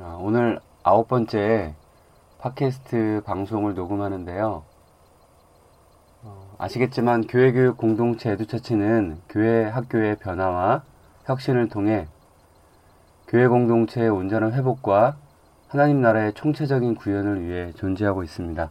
아, 0.00 0.16
오늘 0.18 0.58
아홉 0.82 1.06
번째 1.06 1.74
팟캐스트 2.38 3.22
방송을 3.26 3.74
녹음하는데요. 3.74 4.64
어, 6.22 6.54
아시겠지만 6.56 7.26
교회 7.26 7.52
교육 7.52 7.76
공동체 7.76 8.30
에듀처치는 8.30 9.20
교회 9.28 9.64
학교의 9.64 10.16
변화와 10.16 10.82
혁신을 11.26 11.68
통해 11.68 12.08
교회 13.28 13.46
공동체의 13.46 14.08
온전한 14.08 14.54
회복과 14.54 15.16
하나님 15.68 16.00
나라의 16.00 16.32
총체적인 16.32 16.94
구현을 16.94 17.46
위해 17.46 17.72
존재하고 17.72 18.22
있습니다. 18.22 18.70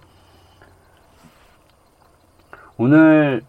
오늘 2.78 3.44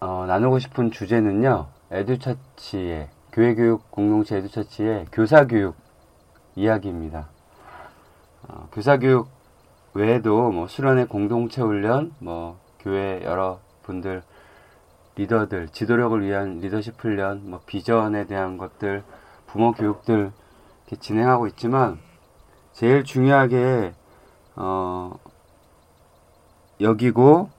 어, 0.00 0.24
나누고 0.26 0.58
싶은 0.58 0.90
주제는요, 0.90 1.68
에듀처치의, 1.92 3.08
교회교육 3.30 3.88
공동체 3.92 4.36
에듀처치의 4.36 5.06
교사교육 5.12 5.81
이야기입니다. 6.56 7.28
어, 8.48 8.68
교사교육 8.72 9.28
외에도 9.94 10.50
뭐 10.50 10.68
수련회 10.68 11.04
공동체 11.04 11.62
훈련, 11.62 12.12
뭐 12.18 12.58
교회 12.78 13.22
여러 13.24 13.60
분들, 13.82 14.22
리더들, 15.16 15.68
지도력을 15.68 16.22
위한 16.22 16.58
리더십 16.60 16.94
훈련, 16.98 17.50
뭐 17.50 17.60
비전에 17.66 18.26
대한 18.26 18.56
것들, 18.56 19.02
부모 19.46 19.72
교육들 19.72 20.32
이렇게 20.86 20.96
진행하고 20.96 21.46
있지만, 21.48 21.98
제일 22.72 23.04
중요하게, 23.04 23.92
어, 24.56 25.12
여기고, 26.80 27.50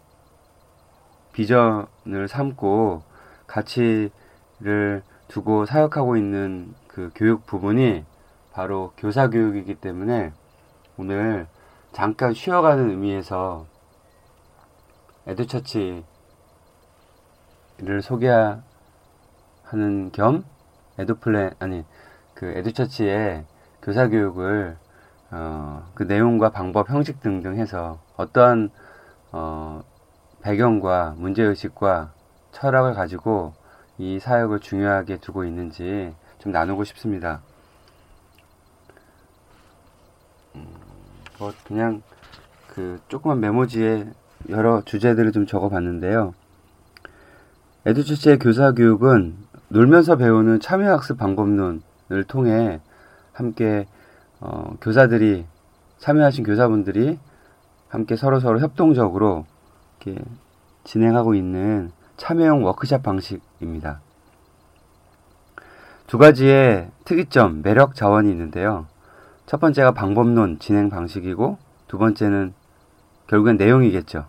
비전을 1.33 2.27
삼고 2.27 3.03
가치를 3.47 5.03
두고 5.27 5.65
사역하고 5.65 6.17
있는 6.17 6.73
그 6.87 7.11
교육 7.15 7.45
부분이 7.45 8.05
바로 8.53 8.93
교사 8.97 9.29
교육이기 9.29 9.75
때문에 9.75 10.31
오늘 10.97 11.47
잠깐 11.91 12.33
쉬어가는 12.33 12.89
의미에서 12.91 13.65
에듀처치를 15.25 16.03
소개하는 18.01 18.61
겸 20.11 20.45
에듀플랜 20.99 21.55
아니 21.59 21.83
그 22.35 22.45
에듀처치의 22.45 23.45
교사 23.81 24.07
교육을 24.07 24.77
어, 25.31 25.89
그 25.95 26.03
내용과 26.03 26.51
방법 26.51 26.89
형식 26.91 27.21
등등 27.21 27.57
해서 27.57 27.99
어떠한 28.17 28.69
어, 29.31 29.83
배경과 30.41 31.15
문제의식과 31.17 32.11
철학을 32.51 32.93
가지고 32.93 33.53
이 33.97 34.19
사역을 34.19 34.59
중요하게 34.59 35.17
두고 35.17 35.43
있는지 35.43 36.13
좀 36.37 36.51
나누고 36.51 36.83
싶습니다. 36.83 37.41
뭐 41.39 41.53
그냥 41.65 42.01
그 42.67 42.99
조그만 43.07 43.39
메모지에 43.39 44.07
여러 44.49 44.81
주제들을 44.83 45.31
좀 45.31 45.45
적어봤는데요. 45.45 46.33
에듀처치의 47.85 48.39
교사 48.39 48.71
교육은 48.71 49.35
놀면서 49.69 50.17
배우는 50.17 50.59
참여학습 50.59 51.17
방법론을 51.17 52.23
통해 52.27 52.79
함께 53.33 53.87
어, 54.39 54.75
교사들이 54.81 55.45
참여하신 55.99 56.43
교사분들이 56.43 57.17
함께 57.89 58.15
서로서로 58.15 58.59
협동적으로 58.59 59.45
이렇게 60.01 60.21
진행하고 60.83 61.35
있는 61.35 61.91
참여형 62.17 62.63
워크샵 62.65 63.03
방식입니다. 63.03 64.01
두 66.07 66.17
가지의 66.17 66.91
특이점, 67.05 67.61
매력 67.63 67.95
자원이 67.95 68.29
있는데요. 68.29 68.85
첫 69.45 69.59
번째가 69.59 69.91
방법론 69.91 70.59
진행 70.59 70.89
방식이고 70.89 71.57
두 71.87 71.97
번째는 71.97 72.53
결국엔 73.27 73.57
내용이겠죠. 73.57 74.25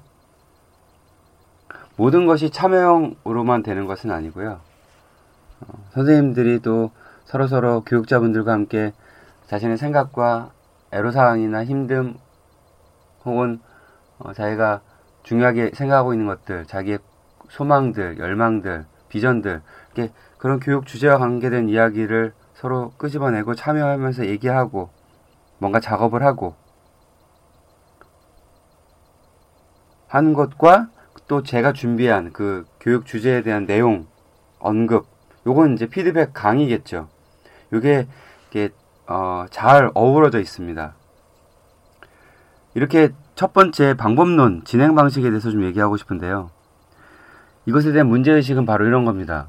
모든 1.96 2.26
것이 2.26 2.50
참여형으로만 2.50 3.62
되는 3.62 3.86
것은 3.86 4.10
아니고요. 4.10 4.60
어, 5.60 5.66
선생님들이 5.92 6.60
또 6.60 6.90
서로서로 7.24 7.82
교육자분들과 7.82 8.52
함께 8.52 8.92
자신의 9.46 9.78
생각과 9.78 10.50
애로사항이나 10.90 11.64
힘듦 11.64 12.16
혹은 13.24 13.60
어, 14.18 14.32
자기가 14.32 14.80
중요하게 15.22 15.70
생각하고 15.74 16.12
있는 16.12 16.26
것들, 16.26 16.66
자기의 16.66 16.98
소망들, 17.48 18.18
열망들, 18.18 18.84
비전들, 19.08 19.62
이렇게 19.94 20.12
그런 20.38 20.60
교육 20.60 20.86
주제와 20.86 21.18
관계된 21.18 21.68
이야기를 21.68 22.32
서로 22.54 22.92
끄집어내고 22.98 23.54
참여하면서 23.54 24.26
얘기하고 24.26 24.90
뭔가 25.64 25.80
작업을 25.80 26.22
하고 26.22 26.54
하는 30.08 30.34
것과 30.34 30.88
또 31.26 31.42
제가 31.42 31.72
준비한 31.72 32.34
그 32.34 32.66
교육 32.78 33.06
주제에 33.06 33.42
대한 33.42 33.64
내용, 33.64 34.06
언급, 34.58 35.06
요건 35.46 35.72
이제 35.72 35.86
피드백 35.86 36.34
강의겠죠. 36.34 37.08
요게 37.72 38.06
이게 38.50 38.68
어, 39.06 39.46
잘 39.50 39.90
어우러져 39.94 40.38
있습니다. 40.38 40.94
이렇게 42.74 43.12
첫 43.34 43.54
번째 43.54 43.94
방법론 43.94 44.64
진행 44.66 44.94
방식에 44.94 45.30
대해서 45.30 45.50
좀 45.50 45.64
얘기하고 45.64 45.96
싶은데요. 45.96 46.50
이것에 47.64 47.92
대한 47.92 48.08
문제의식은 48.08 48.66
바로 48.66 48.84
이런 48.84 49.06
겁니다. 49.06 49.48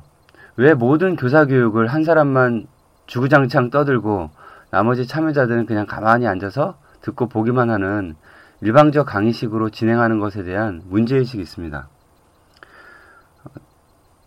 왜 0.55 0.75
모든 0.75 1.17
교사 1.17 1.45
교육을 1.45 1.87
한 1.87 2.05
사람만 2.05 2.67
주구장창 3.05 3.69
떠들고 3.69 4.29
나머지 4.75 5.07
참여자들은 5.07 5.67
그냥 5.67 5.85
가만히 5.85 6.27
앉아서 6.27 6.77
듣고 6.99 7.29
보기만 7.29 7.69
하는 7.69 8.13
일방적 8.59 9.05
강의식으로 9.05 9.69
진행하는 9.69 10.19
것에 10.19 10.43
대한 10.43 10.81
문제의식이 10.89 11.41
있습니다. 11.41 11.87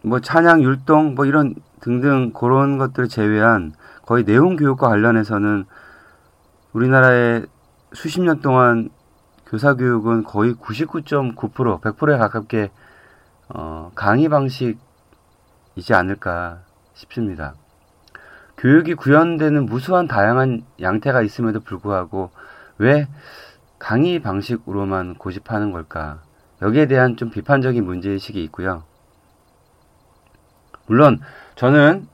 뭐 0.05 0.21
찬양, 0.21 0.63
율동, 0.63 1.17
뭐 1.17 1.27
이런 1.27 1.55
등등 1.81 2.33
그런 2.33 2.79
것들을 2.79 3.11
제외한 3.11 3.75
거의 4.07 4.25
내용 4.25 4.57
교육과 4.57 4.89
관련해서는 4.89 5.67
우리나라의 6.73 7.45
수십 7.93 8.23
년 8.23 8.41
동안 8.41 8.89
교사 9.45 9.75
교육은 9.75 10.25
거의 10.25 10.55
99.9% 10.55 11.83
100%에 11.83 12.17
가깝게 12.17 12.71
어, 13.51 13.93
강의 13.95 14.31
방식이지 14.31 14.79
않을까 15.93 16.61
싶습니다. 16.95 17.53
교육이 18.59 18.95
구현되는 18.95 19.67
무수한 19.67 20.09
다양한 20.09 20.65
양태가 20.81 21.23
있음에도 21.23 21.61
불구하고 21.61 22.31
왜 22.79 23.07
강의 23.79 24.19
방식으로만 24.19 25.15
고집하는 25.15 25.71
걸까? 25.71 26.23
여기에 26.61 26.87
대한 26.87 27.17
좀 27.17 27.31
비판적인 27.31 27.85
문제의식이 27.85 28.43
있고요. 28.45 28.83
물론 30.87 31.21
저는 31.55 32.09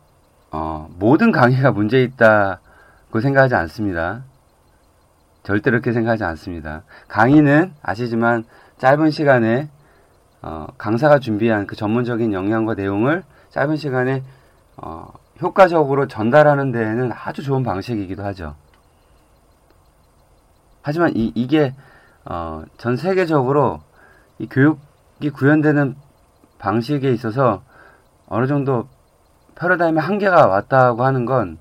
어, 0.50 0.88
모든 0.98 1.32
강의가 1.32 1.72
문제 1.72 2.02
있다고 2.02 3.20
생각하지 3.20 3.54
않습니다. 3.54 4.24
절대로 5.42 5.76
그렇게 5.76 5.92
생각하지 5.92 6.24
않습니다. 6.24 6.82
강의는 7.08 7.72
아시지만 7.82 8.44
짧은 8.78 9.10
시간에 9.10 9.70
어, 10.42 10.66
강사가 10.76 11.18
준비한 11.18 11.66
그 11.66 11.74
전문적인 11.74 12.34
영역과 12.34 12.74
내용을 12.74 13.24
짧은 13.50 13.76
시간에 13.76 14.22
어, 14.76 15.08
효과적으로 15.40 16.06
전달하는 16.06 16.72
데에는 16.72 17.10
아주 17.12 17.42
좋은 17.42 17.62
방식이기도 17.62 18.24
하죠. 18.24 18.54
하지만 20.82 21.12
이, 21.16 21.32
이게 21.34 21.74
어, 22.24 22.62
전 22.78 22.96
세계적으로 22.96 23.80
이 24.38 24.46
교육이 24.48 25.30
구현되는 25.32 25.96
방식에 26.58 27.10
있어서 27.12 27.62
어느 28.26 28.46
정도 28.46 28.88
패러다임의 29.56 30.02
한계가 30.02 30.46
왔다고 30.46 31.04
하는 31.04 31.24
건 31.24 31.58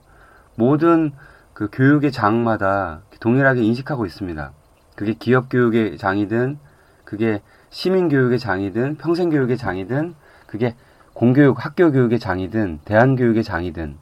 모든 0.56 1.12
그 1.54 1.70
교육의 1.72 2.12
장마다 2.12 3.02
동일하게 3.20 3.62
인식하고 3.62 4.06
있습니다. 4.06 4.52
그게 4.96 5.14
기업 5.14 5.50
교육의 5.50 5.98
장이든 5.98 6.58
그게 7.04 7.42
시민 7.70 8.10
교육의 8.10 8.40
장이든 8.40 8.98
평생 8.98 9.30
교육의 9.30 9.58
장이든 9.58 10.16
그게 10.48 10.75
공교육 11.13 11.63
학교 11.63 11.92
교육의 11.92 12.19
장이든 12.19 12.80
대안 12.86 13.16
교육의 13.15 13.44
장이든 13.44 13.98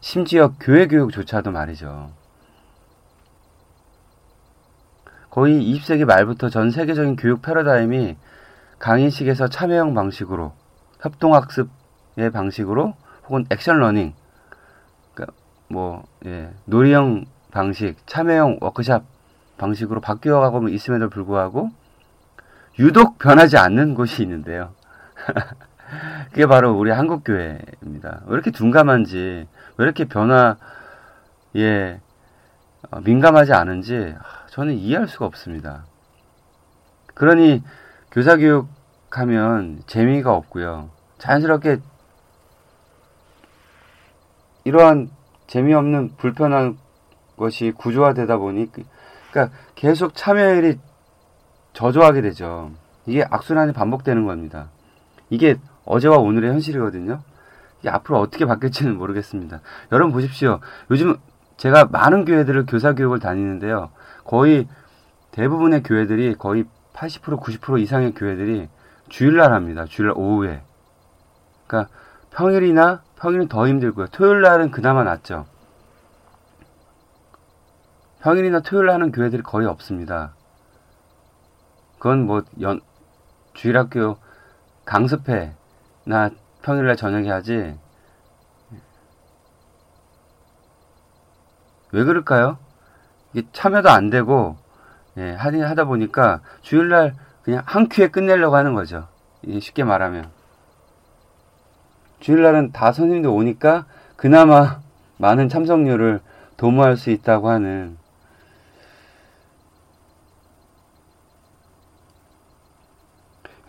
심지어 0.00 0.54
교회 0.58 0.86
교육조차도 0.86 1.50
말이죠. 1.50 2.10
거의 5.28 5.60
20세기 5.60 6.06
말부터 6.06 6.48
전 6.48 6.70
세계적인 6.70 7.16
교육 7.16 7.42
패러다임이 7.42 8.16
강의식에서 8.78 9.48
참여형 9.48 9.92
방식으로 9.92 10.52
협동학습의 11.00 12.30
방식으로 12.32 12.94
혹은 13.26 13.44
action 13.50 13.78
learning 13.78 14.14
그러니까 15.12 15.36
뭐 15.68 16.04
예, 16.24 16.54
놀이형 16.64 17.26
방식 17.50 17.96
참여형 18.06 18.58
워크샵 18.62 19.04
방식으로 19.58 20.00
바뀌어가고 20.00 20.68
있음에도 20.68 21.10
불구하고 21.10 21.70
유독 22.78 23.18
변하지 23.18 23.56
않는 23.56 23.94
곳이 23.94 24.22
있는데요. 24.22 24.75
그게 26.30 26.46
바로 26.46 26.76
우리 26.76 26.90
한국 26.90 27.24
교회입니다. 27.24 28.22
왜 28.26 28.34
이렇게 28.34 28.50
둔감한지, 28.50 29.46
왜 29.76 29.84
이렇게 29.84 30.04
변화에 30.04 30.56
어, 32.90 33.00
민감하지 33.04 33.52
않은지 33.52 34.14
저는 34.50 34.74
이해할 34.74 35.08
수가 35.08 35.26
없습니다. 35.26 35.84
그러니 37.14 37.62
교사 38.10 38.36
교육 38.36 38.68
하면 39.10 39.82
재미가 39.86 40.34
없고요. 40.34 40.90
자연스럽게 41.18 41.78
이러한 44.64 45.10
재미없는 45.46 46.16
불편한 46.16 46.76
것이 47.36 47.72
구조화되다 47.72 48.36
보니 48.36 48.70
그러니까 49.30 49.56
계속 49.74 50.14
참여율이 50.14 50.78
저조하게 51.72 52.22
되죠. 52.22 52.72
이게 53.06 53.24
악순환이 53.30 53.72
반복되는 53.72 54.26
겁니다. 54.26 54.68
이게 55.30 55.56
어제와 55.84 56.18
오늘의 56.18 56.50
현실이거든요. 56.50 57.22
이게 57.80 57.90
앞으로 57.90 58.20
어떻게 58.20 58.46
바뀔지는 58.46 58.96
모르겠습니다. 58.96 59.60
여러분 59.92 60.12
보십시오. 60.12 60.60
요즘 60.90 61.16
제가 61.56 61.86
많은 61.86 62.24
교회들을 62.24 62.66
교사 62.66 62.94
교육을 62.94 63.18
다니는데요. 63.18 63.90
거의 64.24 64.68
대부분의 65.30 65.82
교회들이 65.82 66.34
거의 66.34 66.64
80% 66.92 67.40
90% 67.40 67.80
이상의 67.80 68.14
교회들이 68.14 68.68
주일날 69.08 69.52
합니다. 69.52 69.84
주일날 69.84 70.14
오후에. 70.16 70.62
그러니까 71.66 71.92
평일이나 72.30 73.02
평일은 73.16 73.48
더 73.48 73.66
힘들고요. 73.66 74.08
토요일 74.08 74.42
날은 74.42 74.70
그나마 74.70 75.04
낫죠. 75.04 75.46
평일이나 78.20 78.60
토요일 78.60 78.90
하는 78.90 79.12
교회들이 79.12 79.42
거의 79.42 79.66
없습니다. 79.66 80.34
그건 81.98 82.26
뭐 82.26 82.42
연, 82.60 82.80
주일학교 83.54 84.18
강습회 84.86 85.52
나 86.04 86.30
평일날 86.62 86.96
저녁에 86.96 87.30
하지. 87.30 87.78
왜 91.92 92.04
그럴까요? 92.04 92.58
이게 93.32 93.46
참여도 93.52 93.90
안 93.90 94.10
되고, 94.10 94.56
예, 95.18 95.32
하다 95.32 95.84
보니까 95.84 96.40
주일날 96.62 97.14
그냥 97.42 97.62
한 97.66 97.88
큐에 97.88 98.08
끝내려고 98.08 98.56
하는 98.56 98.74
거죠. 98.74 99.08
쉽게 99.60 99.84
말하면. 99.84 100.30
주일날은 102.20 102.72
다 102.72 102.92
선생님들 102.92 103.30
오니까 103.30 103.86
그나마 104.16 104.80
많은 105.18 105.48
참석률을 105.48 106.20
도모할 106.56 106.96
수 106.96 107.10
있다고 107.10 107.50
하는 107.50 107.98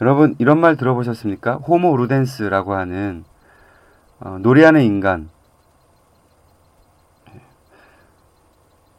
여러분 0.02 0.36
이런 0.38 0.60
말 0.60 0.78
들어보셨습니까? 0.78 1.56
호모 1.56 1.98
루덴스라고 1.98 2.74
하는 2.74 3.26
어, 4.20 4.38
노래하는 4.40 4.82
인간 4.82 5.30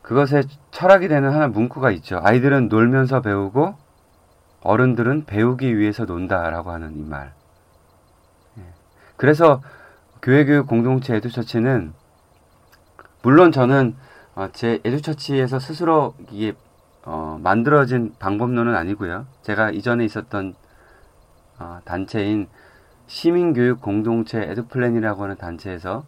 그것에 0.02 0.42
철학이 0.70 1.08
되는 1.08 1.30
하나 1.32 1.48
문구가 1.48 1.90
있죠. 1.90 2.18
아이들은 2.22 2.68
놀면서 2.68 3.20
배우고 3.20 3.76
어른들은 4.62 5.26
배우기 5.26 5.76
위해서 5.76 6.04
논다라고 6.04 6.70
하는 6.70 6.96
이 6.96 7.02
말. 7.02 7.32
예. 8.58 8.62
그래서 9.16 9.60
교회교육 10.22 10.66
공동체 10.66 11.14
에듀처치는 11.14 11.92
물론 13.22 13.52
저는 13.52 13.96
어, 14.34 14.48
제 14.52 14.80
에듀처치에서 14.84 15.58
스스로 15.58 16.14
이게 16.30 16.54
어, 17.04 17.38
만들어진 17.42 18.14
방법론은 18.18 18.74
아니고요. 18.74 19.26
제가 19.42 19.70
이전에 19.70 20.04
있었던 20.04 20.54
어, 21.58 21.80
단체인 21.84 22.48
시민교육 23.06 23.80
공동체 23.80 24.40
에듀플랜이라고 24.40 25.24
하는 25.24 25.36
단체에서 25.36 26.04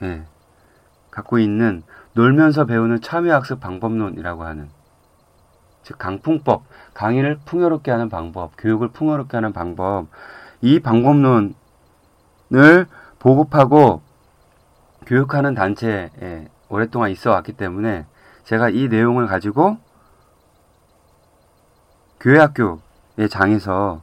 네, 0.00 0.24
갖고 1.10 1.38
있는 1.38 1.82
놀면서 2.14 2.64
배우는 2.64 3.00
참여학습 3.00 3.60
방법론이라고 3.60 4.44
하는 4.44 4.68
즉 5.82 5.98
강풍법, 5.98 6.64
강의를 6.94 7.40
풍요롭게 7.44 7.90
하는 7.90 8.08
방법, 8.08 8.52
교육을 8.56 8.88
풍요롭게 8.88 9.36
하는 9.36 9.52
방법 9.52 10.06
이 10.60 10.80
방법론을 10.80 11.54
보급하고 13.18 14.00
교육하는 15.06 15.54
단체에 15.54 16.48
오랫동안 16.68 17.10
있어 17.10 17.30
왔기 17.32 17.52
때문에 17.52 18.06
제가 18.44 18.70
이 18.70 18.88
내용을 18.88 19.26
가지고 19.26 19.78
교회학교의 22.22 23.28
장에서 23.28 24.02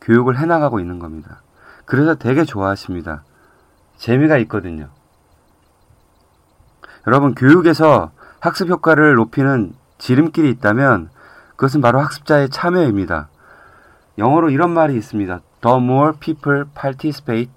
교육을 0.00 0.38
해나가고 0.38 0.78
있는 0.78 0.98
겁니다. 0.98 1.42
그래서 1.84 2.14
되게 2.14 2.44
좋아하십니다. 2.44 3.24
재미가 3.96 4.38
있거든요. 4.38 4.88
여러분, 7.06 7.34
교육에서 7.34 8.12
학습 8.38 8.68
효과를 8.68 9.14
높이는 9.14 9.74
지름길이 9.98 10.48
있다면 10.50 11.10
그것은 11.56 11.80
바로 11.80 11.98
학습자의 11.98 12.50
참여입니다. 12.50 13.28
영어로 14.18 14.50
이런 14.50 14.70
말이 14.70 14.96
있습니다. 14.96 15.40
The 15.60 15.76
more 15.78 16.12
people 16.20 16.64
participate, 16.80 17.50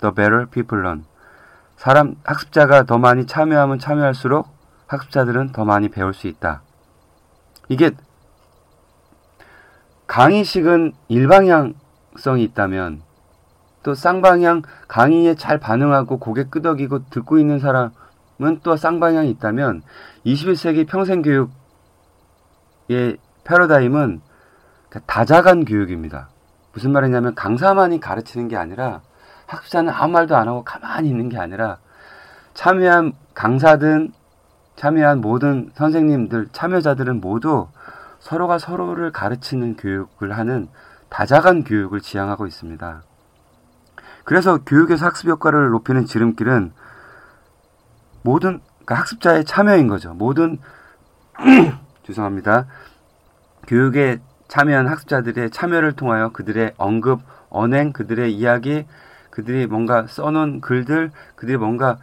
the 0.00 0.14
better 0.14 0.46
people 0.46 0.82
learn. 0.82 1.04
사람, 1.76 2.16
학습자가 2.24 2.82
더 2.82 2.98
많이 2.98 3.26
참여하면 3.26 3.78
참여할수록 3.78 4.48
학습자들은 4.86 5.52
더 5.52 5.64
많이 5.64 5.88
배울 5.88 6.12
수 6.12 6.26
있다. 6.26 6.60
이게 7.68 7.92
강의식은 10.12 10.92
일방향성이 11.08 12.44
있다면 12.44 13.00
또 13.82 13.94
쌍방향 13.94 14.60
강의에 14.86 15.34
잘 15.36 15.58
반응하고 15.58 16.18
고개 16.18 16.44
끄덕이고 16.44 17.08
듣고 17.08 17.38
있는 17.38 17.58
사람은 17.58 18.60
또 18.62 18.76
쌍방향이 18.76 19.30
있다면 19.30 19.80
21세기 20.26 20.86
평생교육의 20.86 21.48
패러다임은 23.44 24.20
다자간 25.06 25.64
교육입니다. 25.64 26.28
무슨 26.74 26.92
말이냐면 26.92 27.34
강사만이 27.34 27.98
가르치는 27.98 28.48
게 28.48 28.58
아니라 28.58 29.00
학습자는 29.46 29.94
아무 29.94 30.12
말도 30.12 30.36
안 30.36 30.46
하고 30.46 30.62
가만히 30.62 31.08
있는 31.08 31.30
게 31.30 31.38
아니라 31.38 31.78
참여한 32.52 33.14
강사든 33.32 34.12
참여한 34.76 35.22
모든 35.22 35.70
선생님들 35.72 36.48
참여자들은 36.52 37.22
모두 37.22 37.68
서로가 38.22 38.58
서로를 38.58 39.10
가르치는 39.10 39.76
교육을 39.76 40.36
하는 40.38 40.68
다자간 41.08 41.64
교육을 41.64 42.00
지향하고 42.00 42.46
있습니다. 42.46 43.02
그래서 44.24 44.58
교육에서 44.64 45.06
학습 45.06 45.28
효과를 45.28 45.70
높이는 45.70 46.06
지름길은 46.06 46.72
모든 48.22 48.60
그러니까 48.70 48.94
학습자의 48.94 49.44
참여인 49.44 49.88
거죠. 49.88 50.14
모든 50.14 50.58
죄송합니다. 52.06 52.66
교육에 53.66 54.20
참여한 54.46 54.86
학습자들의 54.86 55.50
참여를 55.50 55.92
통하여 55.94 56.30
그들의 56.30 56.74
언급, 56.76 57.22
언행, 57.50 57.92
그들의 57.92 58.32
이야기, 58.32 58.86
그들이 59.30 59.66
뭔가 59.66 60.06
써놓은 60.06 60.60
글들, 60.60 61.10
그들이 61.34 61.56
뭔가 61.56 61.98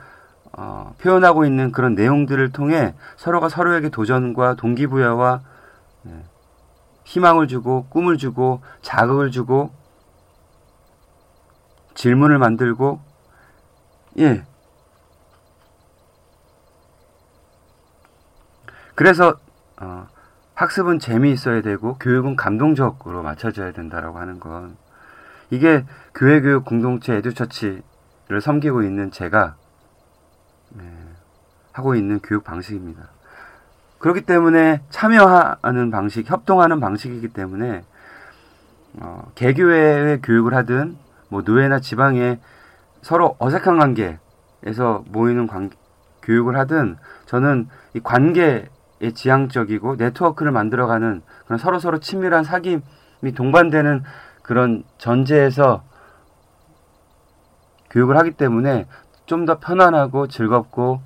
어, 0.52 0.94
표현하고 1.00 1.46
있는 1.46 1.72
그런 1.72 1.96
내용들을 1.96 2.52
통해 2.52 2.94
서로가 3.16 3.48
서로에게 3.48 3.88
도전과 3.88 4.56
동기부여와 4.56 5.42
네. 5.42 5.49
희망을 7.06 7.48
주고 7.48 7.88
꿈을 7.90 8.18
주고 8.18 8.62
자극을 8.82 9.32
주고 9.32 9.72
질문을 11.96 12.38
만들고 12.38 13.02
예. 14.20 14.46
그래서 18.96 19.40
어, 19.82 20.08
학습은 20.56 21.00
재미있어야 21.00 21.62
되고 21.62 21.98
교육은 21.98 22.36
감동적으로 22.36 23.24
맞춰져야 23.24 23.72
된다라고 23.72 24.20
하는 24.20 24.40
건 24.40 24.78
이게 25.52 25.86
교회 26.14 26.42
교육 26.42 26.66
공동체 26.66 27.16
에듀처치를 27.16 28.42
섬기고 28.42 28.84
있는 28.84 29.10
제가 29.10 29.56
네, 30.72 30.84
하고 31.72 31.96
있는 31.96 32.20
교육 32.20 32.44
방식입니다. 32.44 33.10
그렇기 34.00 34.22
때문에 34.22 34.82
참여하는 34.90 35.92
방식, 35.92 36.30
협동하는 36.30 36.80
방식이기 36.80 37.30
때문에 37.30 37.84
어, 39.02 39.32
개교회의 39.36 40.22
교육을 40.22 40.54
하든 40.56 40.98
뭐 41.30 41.42
노예나 41.42 41.80
지방에 41.80 42.40
서로 43.02 43.36
어색한 43.40 43.78
관계에서 43.78 45.04
모이는 45.10 45.48
관, 45.48 45.70
교육을 46.24 46.58
하든 46.58 46.98
저는 47.26 47.68
이 47.94 48.00
관계에 48.00 48.68
지향적이고 49.14 49.96
네트워크를 49.98 50.52
만들어가는 50.52 51.22
그런 51.46 51.60
서로 51.60 51.80
서로 51.80 52.00
친밀한 52.00 52.44
사귐이 52.44 53.36
동반되는 53.36 54.04
그런 54.42 54.84
전제에서 54.98 55.84
교육을 57.92 58.18
하기 58.18 58.32
때문에 58.32 58.88
좀 59.30 59.46
더 59.46 59.60
편안하고 59.60 60.28
즐겁고 60.28 61.02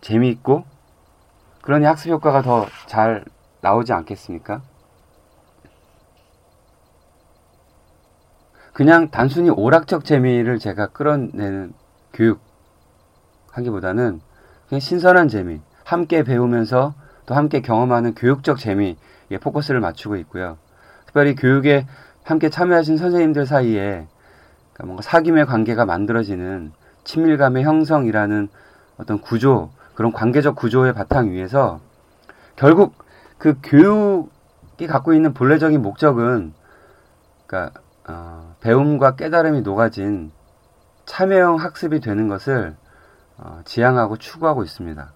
재미있고 0.00 0.64
그러니 1.62 1.84
학습 1.84 2.10
효과가 2.10 2.42
더 2.42 2.66
잘 2.86 3.24
나오지 3.60 3.92
않겠습니까? 3.92 4.62
그냥 8.72 9.10
단순히 9.10 9.50
오락적 9.50 10.04
재미를 10.04 10.58
제가 10.58 10.88
끌어내는 10.88 11.72
교육 12.12 12.40
하기보다는 13.50 14.20
그냥 14.68 14.80
신선한 14.80 15.28
재미, 15.28 15.60
함께 15.84 16.22
배우면서 16.22 16.94
또 17.26 17.34
함께 17.34 17.60
경험하는 17.60 18.14
교육적 18.14 18.58
재미에 18.58 18.94
포커스를 19.40 19.80
맞추고 19.80 20.16
있고요. 20.16 20.58
특별히 21.06 21.34
교육에 21.34 21.86
함께 22.22 22.50
참여하신 22.50 22.98
선생님들 22.98 23.46
사이에 23.46 24.06
뭔가 24.84 25.02
사귐의 25.02 25.46
관계가 25.46 25.84
만들어지는 25.84 26.72
친밀감의 27.02 27.64
형성이라는 27.64 28.48
어떤 28.98 29.20
구조, 29.20 29.70
그런 29.98 30.12
관계적 30.12 30.54
구조의 30.54 30.94
바탕 30.94 31.32
위에서 31.32 31.80
결국 32.54 32.94
그 33.36 33.58
교육이 33.64 34.86
갖고 34.86 35.12
있는 35.12 35.34
본래적인 35.34 35.82
목적은 35.82 36.54
그러니까 37.44 37.80
어, 38.06 38.54
배움과 38.60 39.16
깨달음이 39.16 39.62
녹아진 39.62 40.30
참여형 41.04 41.56
학습이 41.56 41.98
되는 41.98 42.28
것을 42.28 42.76
어, 43.38 43.62
지향하고 43.64 44.18
추구하고 44.18 44.62
있습니다. 44.62 45.12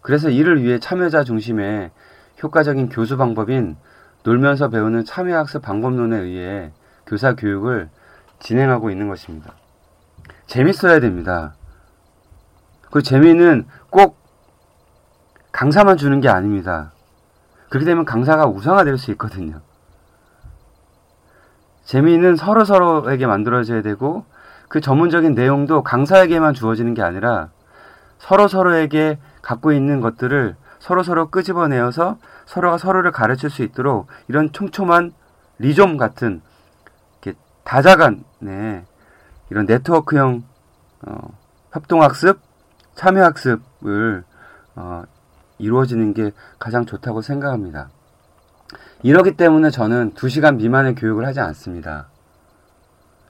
그래서 0.00 0.30
이를 0.30 0.62
위해 0.62 0.78
참여자 0.78 1.24
중심의 1.24 1.90
효과적인 2.44 2.90
교수 2.90 3.16
방법인 3.16 3.76
놀면서 4.22 4.68
배우는 4.68 5.04
참여학습 5.04 5.62
방법론에 5.62 6.16
의해 6.16 6.70
교사 7.08 7.34
교육을 7.34 7.90
진행하고 8.38 8.90
있는 8.90 9.08
것입니다. 9.08 9.52
재밌어야 10.46 11.00
됩니다. 11.00 11.56
그 12.92 13.02
재미는 13.02 13.66
꼭 13.88 14.18
강사만 15.50 15.96
주는 15.96 16.20
게 16.20 16.28
아닙니다. 16.28 16.92
그렇게 17.70 17.86
되면 17.86 18.04
강사가 18.04 18.46
우상화될 18.46 18.98
수 18.98 19.10
있거든요. 19.12 19.62
재미는 21.84 22.36
서로 22.36 22.66
서로에게 22.66 23.26
만들어져야 23.26 23.80
되고 23.80 24.26
그 24.68 24.82
전문적인 24.82 25.34
내용도 25.34 25.82
강사에게만 25.82 26.52
주어지는 26.52 26.92
게 26.92 27.00
아니라 27.00 27.48
서로 28.18 28.46
서로에게 28.46 29.18
갖고 29.40 29.72
있는 29.72 30.02
것들을 30.02 30.54
서로 30.78 31.02
서로 31.02 31.30
끄집어내어서 31.30 32.18
서로가 32.44 32.76
서로를 32.76 33.10
가르칠 33.10 33.48
수 33.48 33.62
있도록 33.62 34.08
이런 34.28 34.52
촘촘한 34.52 35.14
리좀 35.58 35.96
같은 35.96 36.42
이렇게 37.22 37.38
다자간의 37.64 38.84
이런 39.48 39.66
네트워크형 39.66 40.42
어, 41.06 41.38
협동학습, 41.72 42.51
참여학습을 42.94 44.24
어, 44.76 45.02
이루어지는 45.58 46.14
게 46.14 46.32
가장 46.58 46.86
좋다고 46.86 47.22
생각합니다. 47.22 47.90
이러기 49.02 49.36
때문에 49.36 49.70
저는 49.70 50.12
2시간 50.14 50.56
미만의 50.56 50.94
교육을 50.94 51.26
하지 51.26 51.40
않습니다. 51.40 52.08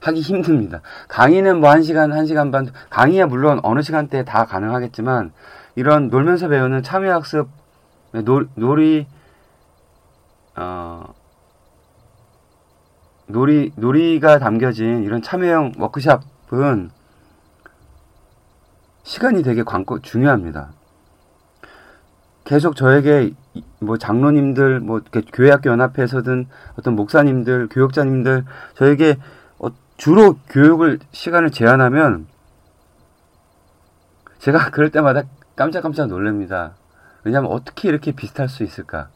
하기 0.00 0.20
힘듭니다. 0.20 0.80
강의는 1.08 1.60
뭐 1.60 1.70
1시간, 1.70 2.10
1시간 2.12 2.50
반, 2.50 2.70
강의야 2.90 3.26
물론 3.26 3.60
어느 3.62 3.82
시간대에 3.82 4.24
다 4.24 4.44
가능하겠지만 4.46 5.32
이런 5.76 6.08
놀면서 6.08 6.48
배우는 6.48 6.82
참여학습, 6.82 7.48
놀, 8.24 8.48
놀이, 8.56 9.06
어, 10.56 11.14
놀이, 13.26 13.72
놀이가 13.76 14.38
담겨진 14.38 15.04
이런 15.04 15.22
참여형 15.22 15.74
워크샵은 15.78 16.90
시간이 19.02 19.42
되게 19.42 19.62
광고 19.62 20.00
중요합니다. 20.00 20.70
계속 22.44 22.76
저에게 22.76 23.34
뭐 23.78 23.96
장로님들, 23.98 24.80
뭐 24.80 25.00
교회학교 25.32 25.70
연합회에서든 25.70 26.46
어떤 26.78 26.96
목사님들, 26.96 27.68
교육자님들 27.68 28.44
저에게 28.74 29.16
어, 29.58 29.68
주로 29.96 30.36
교육을 30.48 30.98
시간을 31.12 31.50
제한하면 31.50 32.26
제가 34.38 34.70
그럴 34.70 34.90
때마다 34.90 35.22
깜짝깜짝 35.56 36.08
놀랍니다. 36.08 36.74
왜냐하면 37.24 37.52
어떻게 37.52 37.88
이렇게 37.88 38.12
비슷할 38.12 38.48
수 38.48 38.64
있을까? 38.64 39.08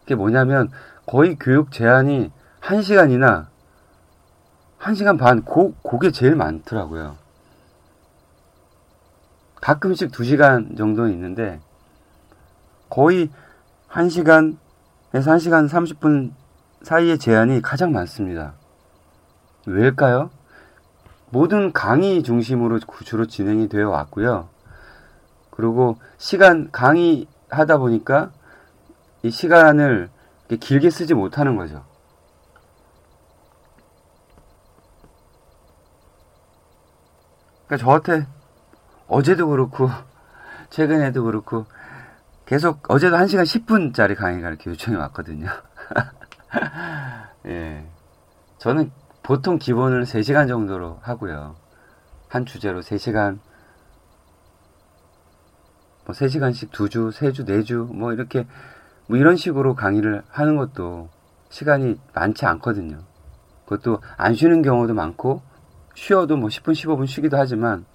그게 0.00 0.14
뭐냐면 0.14 0.70
거의 1.06 1.36
교육 1.38 1.72
제한이 1.72 2.30
1시간이나 2.60 3.46
1시간 4.78 5.18
반, 5.18 5.42
고, 5.42 5.74
그게 5.82 6.10
제일 6.10 6.36
많더라고요. 6.36 7.23
가끔씩 9.64 10.10
2시간 10.10 10.76
정도 10.76 11.08
있는데 11.08 11.58
거의 12.90 13.30
1시간에서 13.88 14.58
1시간 15.10 15.70
30분 15.70 16.32
사이의 16.82 17.18
제한이 17.18 17.62
가장 17.62 17.90
많습니다. 17.92 18.52
왜일까요? 19.66 20.28
모든 21.30 21.72
강의 21.72 22.22
중심으로 22.22 22.78
주로 23.06 23.26
진행이 23.26 23.70
되어 23.70 23.88
왔고요. 23.88 24.50
그리고 25.48 25.96
시간 26.18 26.70
강의 26.70 27.26
하다 27.48 27.78
보니까 27.78 28.32
이 29.22 29.30
시간을 29.30 30.10
길게 30.60 30.90
쓰지 30.90 31.14
못하는 31.14 31.56
거죠. 31.56 31.86
그러니까 37.66 37.82
저한테 37.82 38.26
어제도 39.06 39.48
그렇고 39.48 39.90
최근에도 40.70 41.24
그렇고 41.24 41.66
계속 42.46 42.82
어제도 42.88 43.16
1시간 43.16 43.42
10분짜리 43.42 44.16
강의가 44.16 44.48
이렇게 44.48 44.70
요청이 44.70 44.96
왔거든요. 44.96 45.48
예. 47.46 47.86
저는 48.58 48.90
보통 49.22 49.58
기본을 49.58 50.04
3시간 50.04 50.48
정도로 50.48 50.98
하고요. 51.02 51.56
한 52.28 52.44
주제로 52.44 52.80
3시간 52.80 53.38
뭐 56.04 56.14
3시간씩 56.14 56.70
2주, 56.70 57.10
3주, 57.12 57.46
4주 57.48 57.94
뭐 57.94 58.12
이렇게 58.12 58.46
뭐 59.06 59.16
이런 59.16 59.36
식으로 59.36 59.74
강의를 59.74 60.22
하는 60.28 60.56
것도 60.56 61.08
시간이 61.48 61.98
많지 62.14 62.44
않거든요. 62.46 63.02
그것도 63.64 64.00
안 64.16 64.34
쉬는 64.34 64.62
경우도 64.62 64.92
많고 64.92 65.42
쉬어도 65.94 66.36
뭐 66.36 66.48
10분, 66.48 66.72
15분 66.72 67.06
쉬기도 67.06 67.38
하지만 67.38 67.86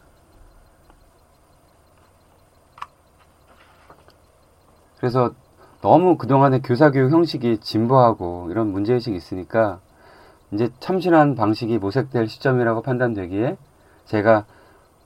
그래서 4.99 5.31
너무 5.81 6.17
그동안의 6.17 6.61
교사교육 6.61 7.11
형식이 7.11 7.59
진보하고 7.59 8.47
이런 8.51 8.67
문제의식이 8.71 9.15
있으니까 9.15 9.79
이제 10.51 10.69
참신한 10.79 11.35
방식이 11.35 11.77
모색될 11.77 12.27
시점이라고 12.27 12.81
판단되기에 12.81 13.57
제가 14.05 14.45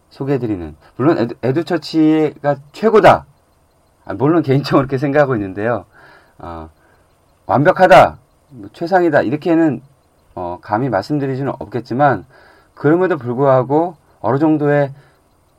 소개해드리는 0.10 0.76
물론 0.96 1.18
에듀, 1.18 1.36
에듀처치가 1.44 2.58
최고다. 2.72 3.26
아, 4.06 4.14
물론 4.14 4.42
개인적으로 4.42 4.80
그렇게 4.80 4.98
생각하고 4.98 5.36
있는데요. 5.36 5.86
어, 6.40 6.70
완벽하다 7.46 8.18
뭐 8.50 8.70
최상이다 8.74 9.22
이렇게는 9.22 9.82
어, 10.36 10.60
감히 10.62 10.90
말씀드리지는 10.90 11.54
없겠지만 11.60 12.26
그럼에도 12.74 13.18
불구하고 13.18 13.96
어느 14.22 14.40
정도의 14.40 14.92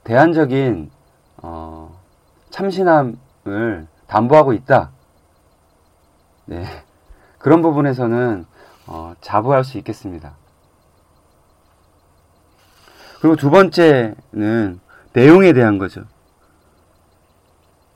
대안적인 0.03 0.91
어, 1.43 2.01
참신함을 2.51 3.87
담보하고 4.15 4.53
있다. 4.53 4.91
네. 6.47 6.65
그런 7.39 7.63
부분에서는 7.63 8.47
어, 8.87 9.15
자부할 9.21 9.65
수 9.65 9.77
있겠습니다. 9.79 10.37
그리고 13.21 13.35
두 13.35 13.51
번째는 13.51 14.79
내용에 15.15 15.53
대한 15.53 15.79
거죠. 15.79 16.05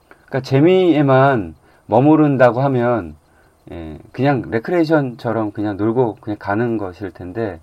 그러니까 0.09 0.41
재미에만 0.41 1.55
머무른다고 1.87 2.63
하면 2.63 3.15
예, 3.71 3.99
그냥 4.13 4.43
레크레이션처럼 4.51 5.53
그냥 5.53 5.77
놀고 5.77 6.17
그냥 6.21 6.39
가는 6.39 6.79
것일 6.79 7.13
텐데 7.13 7.61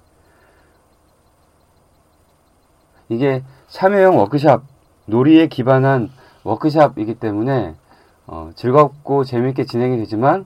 이게 3.09 3.43
참여형 3.67 4.17
워크샵 4.17 4.63
놀이에 5.07 5.47
기반한 5.47 6.09
워크샵이기 6.43 7.15
때문에 7.15 7.75
어, 8.27 8.51
즐겁고 8.55 9.23
재미있게 9.23 9.65
진행이 9.65 9.97
되지만 9.97 10.45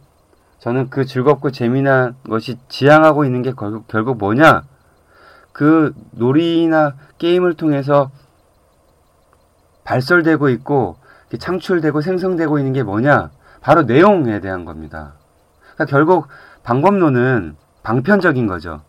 저는 0.60 0.90
그 0.90 1.06
즐겁고 1.06 1.52
재미난 1.52 2.16
것이 2.30 2.58
지향하고 2.68 3.24
있는 3.24 3.42
게 3.42 3.54
결국, 3.54 3.88
결국 3.88 4.18
뭐냐 4.18 4.64
그 5.54 5.94
놀이나 6.12 6.96
게임을 7.18 7.54
통해서 7.56 8.12
발설되고 9.84 10.50
있고 10.50 10.98
창출되고 11.38 12.02
생성되고 12.02 12.60
있는 12.60 12.74
게 12.74 12.84
뭐냐 12.84 13.32
바로 13.62 13.84
내용에 13.84 14.40
대한 14.40 14.66
겁니다. 14.66 15.14
그러니까 15.76 15.86
결국 15.86 16.28
방법론은 16.64 17.56
방편적인 17.84 18.48
거죠. 18.48 18.82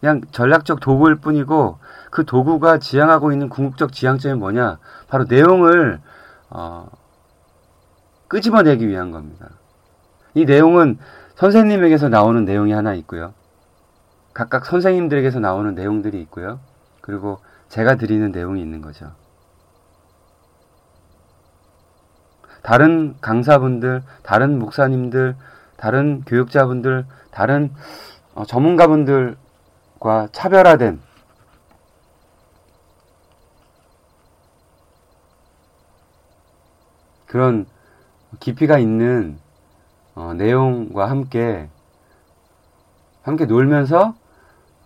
그냥 0.00 0.20
전략적 0.30 0.80
도구일 0.80 1.16
뿐이고 1.16 1.78
그 2.10 2.24
도구가 2.24 2.78
지향하고 2.78 3.32
있는 3.32 3.48
궁극적 3.48 3.92
지향점이 3.92 4.38
뭐냐? 4.38 4.78
바로 5.08 5.24
내용을 5.28 6.00
어, 6.50 6.88
끄집어내기 8.28 8.86
위한 8.88 9.10
겁니다. 9.10 9.48
이 10.34 10.44
내용은 10.44 10.98
선생님에게서 11.36 12.08
나오는 12.08 12.44
내용이 12.44 12.72
하나 12.72 12.94
있고요. 12.94 13.32
각각 14.34 14.66
선생님들에게서 14.66 15.40
나오는 15.40 15.74
내용들이 15.74 16.20
있고요. 16.22 16.60
그리고 17.00 17.40
제가 17.68 17.96
드리는 17.96 18.30
내용이 18.30 18.60
있는 18.60 18.80
거죠. 18.82 19.12
다른 22.62 23.16
강사분들, 23.20 24.02
다른 24.22 24.58
목사님들, 24.58 25.36
다른 25.76 26.22
교육자분들, 26.26 27.06
다른 27.30 27.72
어, 28.34 28.44
전문가분들과 28.44 30.28
차별화된 30.32 31.00
그런 37.28 37.66
깊이가 38.40 38.78
있는 38.78 39.38
어, 40.14 40.34
내용과 40.34 41.08
함께 41.08 41.68
함께 43.22 43.44
놀면서 43.44 44.14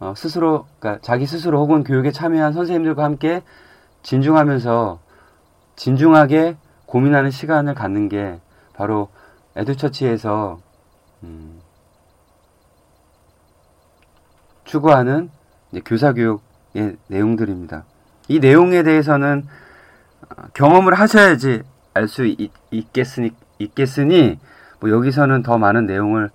어, 0.00 0.14
스스로 0.16 0.66
그러니까 0.78 1.00
자기 1.02 1.26
스스로 1.26 1.61
혹은 1.61 1.84
교육에 1.84 2.11
참여한 2.11 2.52
선생님들과 2.52 3.04
함께 3.04 3.42
진중하면서 4.02 4.99
진중하게 5.76 6.56
고민하는 6.87 7.30
시간을 7.30 7.75
갖는 7.75 8.08
게 8.08 8.38
바로 8.75 9.08
에듀처치에서 9.54 10.61
음, 11.22 11.61
추구하는 14.64 15.30
교사 15.84 16.12
교육의 16.12 16.96
내용들입니다. 17.06 17.84
이 18.28 18.40
내용에 18.40 18.82
대해서는 18.82 19.46
어, 20.28 20.42
경험을 20.54 20.94
하셔야지 20.94 21.62
알 21.94 22.08
수 22.08 22.25
있겠으니, 22.70 23.30
있겠으니 23.58 24.38
뭐 24.80 24.90
여기서는 24.90 25.42
더 25.42 25.58
많은 25.58 25.87
내용을 25.87 26.30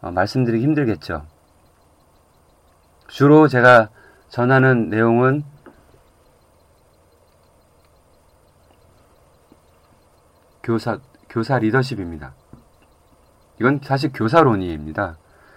어, 0.00 0.10
말씀드리기 0.10 0.62
힘들겠죠. 0.62 1.26
주로 3.08 3.48
제가 3.48 3.88
전하는 4.28 4.90
내용은 4.90 5.42
교사, 10.62 10.98
교사 11.30 11.58
리더십입니다. 11.58 12.34
이건 13.58 13.80
사실 13.82 14.12
교사론이입니다. 14.12 15.16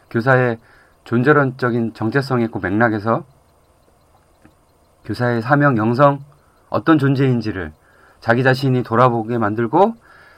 교사의 0.10 0.58
존재론적인 1.04 1.94
정체성의 1.94 2.48
그 2.48 2.60
맥락에서 2.60 3.26
교사의 5.04 5.42
사명, 5.42 5.78
영성, 5.78 6.24
어떤 6.70 6.98
존재인지를 6.98 7.74
자기 8.22 8.44
자신이 8.44 8.84
돌아보게 8.84 9.38
만들고 9.38 9.96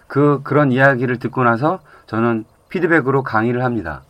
그, 0.08 0.42
그런 0.44 0.72
이야기를 0.72 1.20
듣고 1.20 1.44
나서 1.44 1.80
저는 2.08 2.46
피드백으로 2.70 3.24
강의를 3.24 3.64
합니다. 3.64 4.04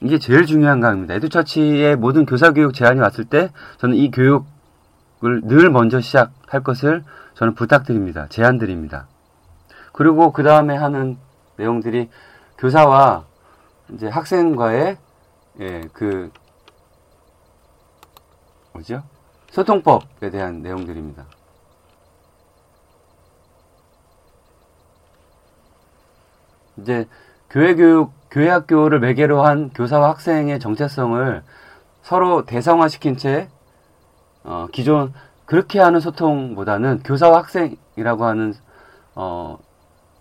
이게 0.00 0.18
제일 0.18 0.46
중요한 0.46 0.80
강의입니다. 0.80 1.14
에듀처치의 1.14 1.96
모든 1.96 2.26
교사 2.26 2.52
교육 2.52 2.74
제안이 2.74 2.98
왔을 2.98 3.24
때 3.24 3.52
저는 3.78 3.94
이 3.94 4.10
교육을 4.10 5.42
늘 5.44 5.70
먼저 5.70 6.00
시작할 6.00 6.64
것을 6.64 7.04
저는 7.34 7.54
부탁드립니다. 7.54 8.26
제안드립니다. 8.28 9.06
그리고 9.92 10.32
그 10.32 10.42
다음에 10.42 10.76
하는 10.76 11.18
내용들이 11.56 12.10
교사와 12.58 13.26
이제 13.92 14.08
학생과의 14.08 14.96
예, 15.60 15.80
그 15.92 16.30
뭐죠? 18.72 19.02
소통법에 19.52 20.30
대한 20.30 20.62
내용들입니다. 20.62 21.24
이제 26.78 27.06
교회 27.50 27.74
교육, 27.74 28.12
교회 28.30 28.48
학교를 28.48 28.98
매개로 29.00 29.42
한 29.44 29.70
교사와 29.70 30.10
학생의 30.10 30.58
정체성을 30.58 31.42
서로 32.02 32.44
대상화시킨 32.46 33.16
채 33.16 33.48
어, 34.42 34.66
기존 34.72 35.12
그렇게 35.44 35.78
하는 35.78 36.00
소통보다는 36.00 37.02
교사와 37.04 37.38
학생이라고 37.38 38.24
하는 38.24 38.54
어, 39.14 39.58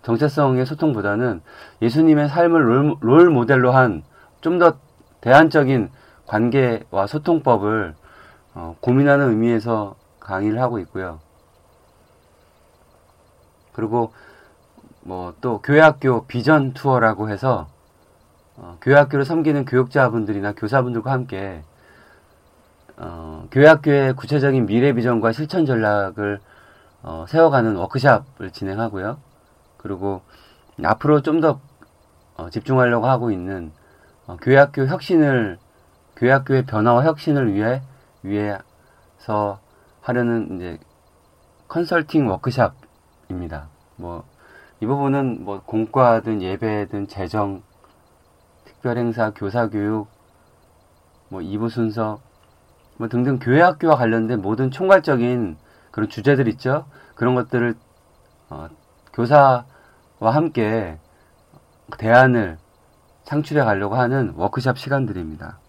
정체성의 0.04 0.66
소통보다는 0.66 1.42
예수님의 1.82 2.30
삶을 2.30 2.68
롤, 2.70 2.96
롤 3.02 3.30
모델로 3.30 3.72
한 3.72 4.04
좀 4.42 4.58
더 4.60 4.74
대안적인 5.22 5.92
관계와 6.26 7.08
소통법을 7.08 7.96
어, 8.54 8.76
고민하는 8.82 9.30
의미에서 9.30 9.96
강의를 10.20 10.62
하고 10.62 10.80
있고요. 10.80 11.20
그리고 13.74 14.14
뭐 15.02 15.34
또 15.42 15.60
교회학교 15.62 16.26
비전 16.26 16.74
투어라고 16.74 17.30
해서 17.30 17.68
어, 18.58 18.78
교회학교를 18.82 19.26
섬기는 19.26 19.66
교육자분들이나 19.66 20.54
교사분들과 20.54 21.12
함께 21.12 21.64
어, 22.98 23.48
교회학교의 23.52 24.14
구체적인 24.14 24.68
미래 24.68 24.94
비전과 24.94 25.32
실천 25.32 25.66
전략을 25.66 26.40
어, 27.02 27.26
세워가는 27.28 27.76
워크샵을 27.76 28.52
진행하고요. 28.52 29.18
그리고 29.78 30.22
앞으로 30.84 31.22
좀더 31.22 31.60
어, 32.38 32.50
집중하려고 32.52 33.08
하고 33.08 33.32
있는 33.32 33.72
어, 34.28 34.38
교회학교 34.40 34.86
혁신을 34.86 35.58
교회학교의 36.18 36.68
변화와 36.68 37.04
혁신을 37.06 37.54
위해 37.56 37.82
위해서 38.24 39.60
하려는 40.02 40.56
이제 40.56 40.80
컨설팅 41.68 42.28
워크샵입니다. 42.30 43.70
뭐 43.98 44.32
이 44.82 44.86
부분은 44.88 45.46
뭐 45.46 45.62
공과든 45.64 46.42
예배든 46.42 47.08
재정, 47.08 47.62
특별행사, 48.66 49.30
교사교육, 49.30 50.08
뭐 51.30 51.42
2부 51.42 51.70
순서, 51.70 52.20
뭐 52.98 53.08
등등 53.08 53.38
교회 53.38 53.62
학교와 53.62 53.96
관련된 53.96 54.42
모든 54.42 54.72
총괄적인 54.72 55.56
그런 55.92 56.10
주제들 56.10 56.48
있죠. 56.48 56.86
그런 57.14 57.36
것들을 57.36 57.76
어, 58.50 58.70
교사와 59.14 59.66
함께 60.20 60.98
대안을 62.00 62.58
창출해 63.26 63.64
가려고 63.64 63.96
하는 63.96 64.34
워크샵 64.36 64.80
시간들입니다. 64.80 65.60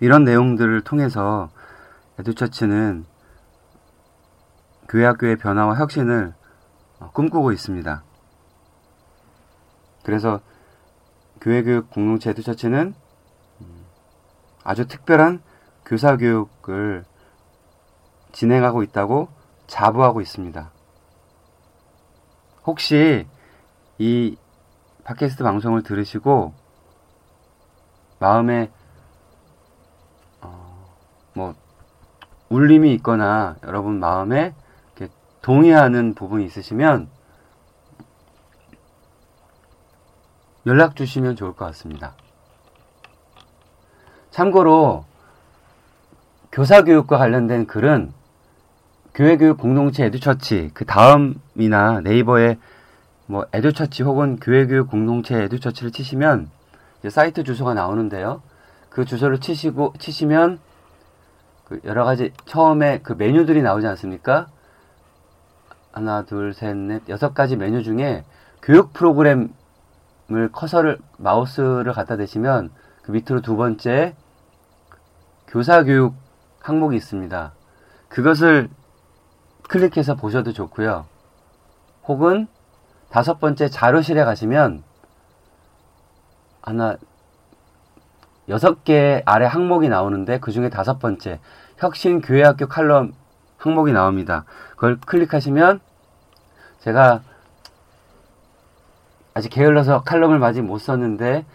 이런 0.00 0.24
내용들을 0.24 0.80
통해서 0.82 1.50
에듀처치는 2.18 3.04
교회 4.88 5.04
학교의 5.04 5.36
변화와 5.36 5.76
혁신을 5.76 6.34
어, 6.98 7.10
꿈꾸고 7.12 7.52
있습니다. 7.52 8.02
그래서 10.02 10.40
교회교육 11.40 11.90
공동체 11.90 12.30
에듀처치는 12.30 12.94
음, 13.60 13.84
아주 14.64 14.86
특별한 14.88 15.42
교사교육을 15.84 17.04
진행하고 18.32 18.82
있다고 18.82 19.28
자부하고 19.66 20.20
있습니다. 20.20 20.70
혹시 22.64 23.26
이 23.98 24.36
팟캐스트 25.04 25.42
방송을 25.42 25.82
들으시고 25.82 26.54
마음에 28.18 28.70
뭐 31.34 31.54
울림이 32.48 32.92
있거나 32.94 33.56
여러분 33.64 34.00
마음에 34.00 34.54
동의하는 35.42 36.14
부분이 36.14 36.44
있으시면 36.44 37.08
연락 40.66 40.96
주시면 40.96 41.36
좋을 41.36 41.54
것 41.54 41.64
같습니다. 41.66 42.12
참고로 44.30 45.04
교사교육과 46.52 47.18
관련된 47.18 47.66
글은 47.66 48.12
교회교육 49.14 49.58
공동체 49.58 50.04
에듀처치 50.04 50.70
그 50.74 50.84
다음이나 50.84 52.00
네이버에 52.02 52.58
뭐 53.26 53.46
에듀처치 53.52 54.02
혹은 54.02 54.38
교회교육 54.38 54.90
공동체 54.90 55.36
에듀처치를 55.42 55.90
치시면 55.92 56.50
사이트 57.08 57.44
주소가 57.44 57.74
나오는데요. 57.74 58.42
그 58.88 59.04
주소를 59.04 59.40
치시고 59.40 59.94
치시면 59.98 60.58
그 61.70 61.80
여러 61.84 62.04
가지 62.04 62.32
처음에 62.46 62.98
그 62.98 63.12
메뉴들이 63.12 63.62
나오지 63.62 63.86
않습니까? 63.86 64.48
하나, 65.92 66.22
둘, 66.24 66.52
셋, 66.52 66.76
넷, 66.76 67.08
여섯 67.08 67.32
가지 67.32 67.54
메뉴 67.54 67.84
중에 67.84 68.24
교육 68.60 68.92
프로그램을 68.92 69.52
커서를 70.50 70.98
마우스를 71.16 71.92
갖다 71.92 72.16
대시면 72.16 72.72
그 73.02 73.12
밑으로 73.12 73.40
두 73.40 73.56
번째 73.56 74.16
교사 75.46 75.84
교육 75.84 76.14
항목이 76.60 76.96
있습니다. 76.96 77.52
그것을 78.08 78.68
클릭해서 79.68 80.16
보셔도 80.16 80.52
좋고요. 80.52 81.06
혹은 82.08 82.48
다섯 83.10 83.38
번째 83.38 83.68
자료실에 83.68 84.24
가시면 84.24 84.82
하나 86.62 86.96
여섯 88.48 88.82
개 88.82 89.22
아래 89.24 89.46
항목이 89.46 89.88
나오는데 89.88 90.40
그 90.40 90.50
중에 90.50 90.68
다섯 90.68 90.98
번째 90.98 91.38
혁신 91.80 92.20
교회학교 92.20 92.66
칼럼 92.66 93.14
항목이 93.56 93.92
나옵니다. 93.92 94.44
그걸 94.72 94.98
클릭하시면 95.00 95.80
제가 96.80 97.22
아직 99.32 99.48
게을러서 99.48 100.02
칼럼을 100.02 100.44
아직 100.44 100.60
못 100.60 100.76
썼는데 100.78 101.46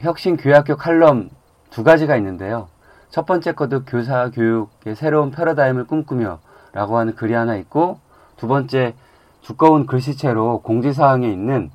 혁신 0.00 0.36
교회학교 0.36 0.76
칼럼 0.76 1.30
두 1.70 1.84
가지가 1.84 2.16
있는데요. 2.16 2.68
첫 3.10 3.26
번째 3.26 3.52
것도 3.52 3.84
교사 3.84 4.30
교육의 4.30 4.96
새로운 4.96 5.30
패러다임을 5.30 5.86
꿈꾸며 5.86 6.40
라고 6.72 6.98
하는 6.98 7.14
글이 7.14 7.32
하나 7.32 7.54
있고 7.56 8.00
두 8.36 8.48
번째 8.48 8.96
두꺼운 9.42 9.86
글씨체로 9.86 10.62
공지사항에 10.62 11.30
있는 11.30 11.70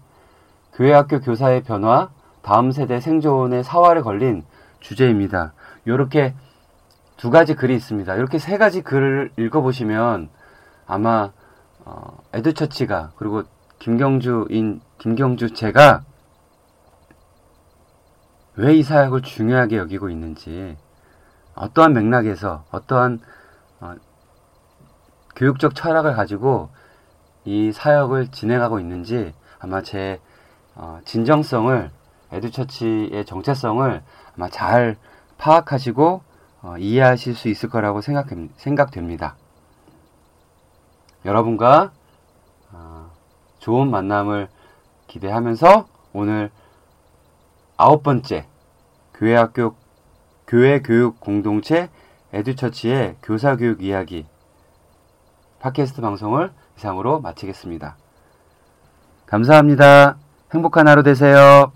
교회학교 0.73 1.21
교사의 1.21 1.63
변화 1.63 2.09
다음 2.41 2.71
세대 2.71 2.99
생존의 2.99 3.63
사활에 3.63 4.01
걸린 4.01 4.43
주제입니다. 4.81 5.53
이렇게 5.85 6.33
두 7.17 7.29
가지 7.29 7.55
글이 7.55 7.75
있습니다. 7.75 8.15
이렇게 8.15 8.39
세 8.39 8.57
가지 8.57 8.81
글을 8.81 9.31
읽어보시면 9.37 10.29
아마 10.85 11.31
어, 11.85 12.17
에드처치가 12.33 13.11
그리고 13.15 13.43
김경주인 13.79 14.81
김경주 14.97 15.53
제가 15.53 16.03
왜 18.55 18.75
이 18.77 18.83
사역을 18.83 19.21
중요하게 19.21 19.77
여기고 19.77 20.09
있는지 20.09 20.77
어떠한 21.55 21.93
맥락에서 21.93 22.65
어떠한 22.71 23.19
어, 23.79 23.95
교육적 25.35 25.75
철학을 25.75 26.13
가지고 26.13 26.69
이 27.45 27.71
사역을 27.71 28.29
진행하고 28.29 28.79
있는지 28.79 29.33
아마 29.59 29.81
제 29.81 30.19
어, 30.75 30.99
진정성을 31.05 31.89
에듀처치의 32.31 33.25
정체성을 33.25 34.01
아마 34.35 34.49
잘 34.49 34.97
파악하시고 35.37 36.21
어, 36.63 36.77
이해하실 36.77 37.35
수 37.35 37.49
있을 37.49 37.69
거라고 37.69 38.01
생각, 38.01 38.29
생각됩니다. 38.55 39.35
여러분과 41.25 41.91
어, 42.71 43.11
좋은 43.59 43.91
만남을 43.91 44.47
기대하면서 45.07 45.87
오늘 46.13 46.49
아홉 47.77 48.01
번째 48.01 48.47
교회학교 49.13 49.75
교회 50.47 50.81
교육 50.81 51.19
공동체 51.19 51.89
에듀처치의 52.31 53.17
교사 53.21 53.55
교육 53.55 53.83
이야기 53.83 54.25
팟캐스트 55.59 56.01
방송을 56.01 56.51
이상으로 56.77 57.19
마치겠습니다. 57.19 57.95
감사합니다. 59.25 60.17
행복한 60.53 60.87
하루 60.87 61.03
되세요. 61.03 61.71